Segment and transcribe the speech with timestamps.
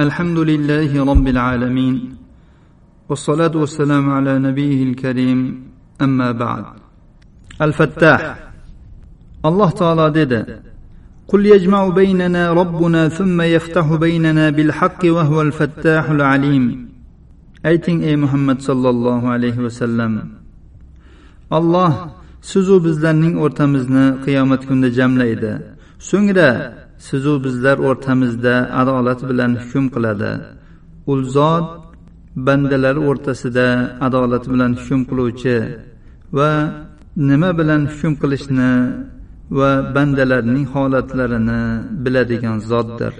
[0.00, 2.16] الحمد لله رب العالمين
[3.08, 5.40] والصلاة والسلام على نبيه الكريم
[6.02, 6.64] أما بعد
[7.62, 8.22] الفتاح
[9.44, 10.42] الله تعالى دده
[11.28, 16.86] قل يجمع بيننا ربنا ثم يفتح بيننا بالحق وهو الفتاح العليم
[17.70, 20.12] ayting ey muhammad sollallohu alayhi vasallam
[21.58, 21.92] alloh
[22.50, 25.52] sizu bizlarning o'rtamizni qiyomat kunida jamlaydi
[26.10, 26.50] so'ngra
[27.08, 30.32] sizu bizlar o'rtamizda adolat bilan hukm qiladi
[31.12, 31.66] u zot
[32.46, 33.68] bandalar o'rtasida
[34.06, 35.56] adolat bilan hukm qiluvchi
[36.36, 36.50] va
[37.28, 38.72] nima bilan hukm qilishni
[39.58, 41.62] va bandalarning holatlarini
[42.04, 43.14] biladigan zotdir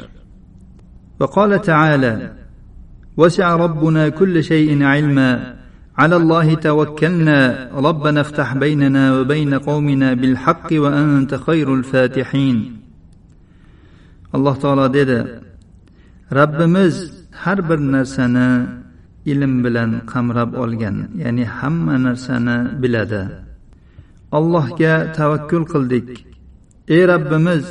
[1.21, 2.33] وقال تعالى
[3.17, 5.31] وسع ربنا كل شيء علما
[5.99, 12.77] على الله توكلنا ربنا افتح بيننا وبين قومنا بالحق وانت خير الفاتحين
[14.36, 15.20] alloh taolo dedi
[16.40, 16.96] rabbimiz
[17.44, 18.50] har bir narsani
[19.32, 23.24] ilm bilan qamrab olgan ya'ni hamma narsani biladi.
[24.38, 26.08] Allohga tavakkul qildik.
[26.96, 27.64] Ey rabbimiz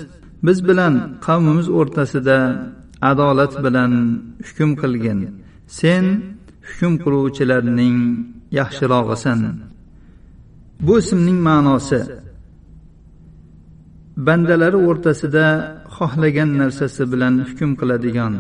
[0.47, 0.95] biz bilan
[1.27, 2.39] qavmimiz o'rtasida
[3.11, 3.93] adolat bilan
[4.47, 5.19] hukm qilgin.
[5.79, 6.05] Sen
[6.69, 7.97] hukm qiluvchilarning
[8.59, 9.41] yaxshirog'isan.
[10.87, 12.01] Bu ismning ma'nosi
[14.27, 15.47] bandalari o'rtasida
[16.01, 18.35] xohlagan narsasi bilan hukm qiladigan.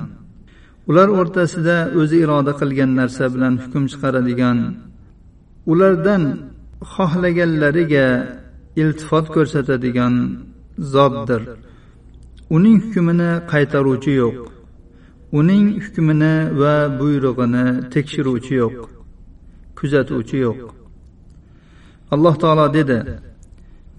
[0.90, 4.58] Ular o'rtasida o'zi iroda qilgan narsa bilan hukm chiqaradigan.
[5.72, 6.22] Ulardan
[6.94, 8.06] xohlaganlariga
[8.82, 10.14] iltifot ko'rsatadigan
[10.94, 11.42] zotdir.
[12.56, 14.36] Uning hukmini qaytaruvchi yo'q.
[15.38, 18.76] Uning hukmini va buyrug'ini tekshiruvchi yo'q.
[19.78, 20.58] Kuzatuvchi yo'q.
[22.14, 22.98] Alloh taolo dedi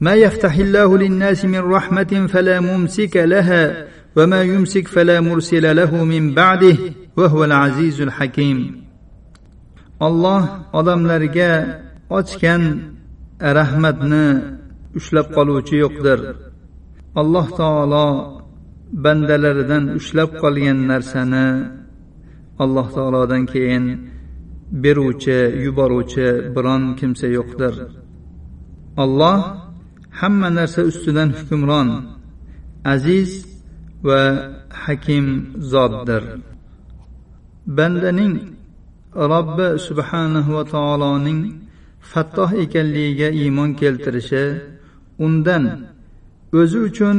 [0.01, 3.87] ما يفتح الله للناس من رحمة فلا ممسك لها
[4.17, 6.77] وما يمسك فلا مرسل له من بعده
[7.17, 8.85] وهو العزيز الحكيم
[10.03, 11.53] الله odamlarga
[12.19, 12.63] ochgan
[13.59, 14.27] rahmatni
[14.99, 16.21] ushlab qoluvchi yo'qdir
[17.21, 18.09] alloh taolo
[19.05, 21.49] bandalaridan ushlab qolgan narsani
[22.65, 23.85] alloh taolodan keyin
[24.83, 27.75] beruvchi yuboruvchi biron kimsa yo'qdir
[29.05, 29.39] olloh
[30.22, 31.90] hamma narsa ustidan hukmron
[32.94, 33.30] aziz
[34.08, 34.22] va
[34.84, 35.26] hakim
[35.72, 36.24] zotdir.
[37.78, 38.36] Bandaning
[39.32, 41.42] robbi subhanahu va taoloning
[42.12, 44.46] fattoh ekanligiga iymon keltirishi
[45.26, 45.64] undan
[46.60, 47.18] o'zi uchun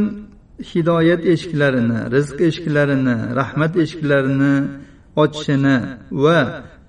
[0.71, 4.55] hidoyat eshiklarini rizq eshiklarini rahmat eshiklarini
[5.23, 5.77] ochishini
[6.25, 6.39] va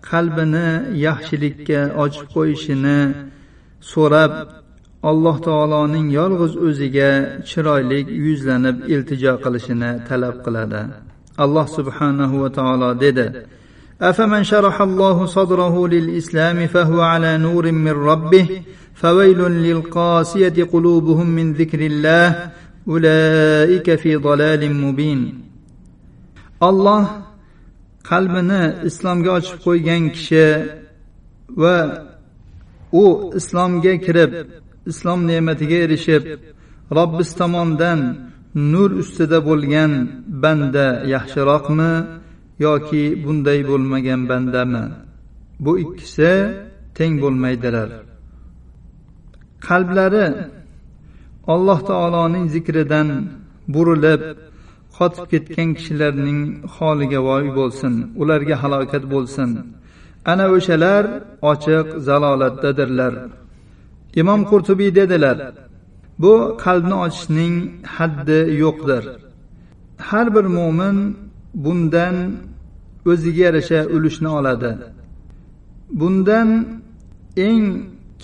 [0.10, 0.68] qalbini
[1.08, 3.00] yaxshilikka ochib qo'yishini
[3.92, 4.34] so'rab
[5.11, 7.11] alloh taoloning yolg'iz o'ziga
[7.51, 10.83] chiroyli yuzlanib iltijo qilishini talab qiladi
[11.45, 13.29] alloh subhanahu va taolo dedi
[14.11, 18.47] أفمن شرح الله صدره للإسلام فهو على نور من ربه
[18.95, 22.51] فويل للقاسية قلوبهم من ذكر الله
[22.89, 25.21] أولئك في ضلال مبين
[26.63, 27.03] الله
[28.11, 30.47] qalbini islomga ochib qo'ygan kishi
[31.63, 31.77] va
[33.03, 33.05] u
[33.39, 34.31] islomga kirib
[34.92, 36.24] islom ne'matiga erishib
[36.98, 38.00] robbis tomonidan
[38.74, 39.92] nur ustida bo'lgan
[40.44, 41.94] banda yaxshiroqmi
[42.66, 44.86] yoki bunday bo'lmagan bandami?
[45.64, 46.32] Bu ikkisi
[46.98, 47.90] teng bo'lmaydilar.
[49.68, 50.28] Qalblari
[51.54, 53.08] alloh taoloning zikridan
[53.74, 54.22] burilib
[54.98, 56.40] qotib ketgan kishilarning
[56.76, 59.50] holiga voy bo'lsin ularga halokat bo'lsin.
[60.32, 61.04] Ana o'shalar
[61.52, 63.14] ochiq zalolatdadirlar
[64.22, 65.38] imom qurtubiy dedilar
[66.22, 67.56] bu qalbni ochishning
[67.96, 69.04] haddi yo'qdir.
[70.10, 70.98] Har bir mo'min
[71.64, 72.16] bundan
[73.12, 74.72] o'ziga yarasha ulushni oladi.
[76.00, 76.50] Bundan
[77.48, 77.66] eng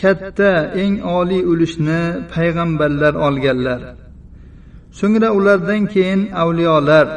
[0.02, 0.52] katta
[0.82, 2.02] eng oliy ulushni
[2.34, 3.82] payg'ambarlar olganlar.
[5.00, 7.08] So'ngra ulardan keyin avliyolar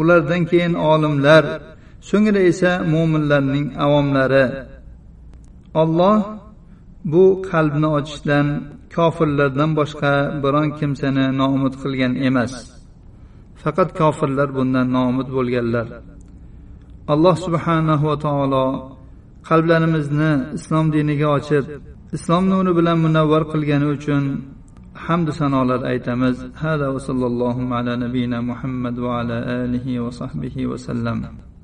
[0.00, 1.44] ulardan keyin olimlar
[2.10, 4.46] so'ngra esa mo'minlarning avomlari.
[5.82, 6.18] Olloh
[7.04, 8.46] bu qalbni ochishdan
[8.94, 10.12] kofirlardan boshqa
[10.42, 12.52] biron kimsani noumid qilgan emas.
[13.62, 15.86] Faqat kofirlar bundan noumid bo'lganlar.
[17.12, 18.66] Alloh subhanahu va taolo
[19.48, 21.64] qalblarimizni islom diniga ochib
[22.16, 24.24] islom nuri bilan munavvar qilgani uchun
[25.06, 26.36] hamdu sanolar aytamiz.
[26.62, 31.18] Hada va sallallohu ala nabiyina muhammad va ala alihi va sahbihi vasallam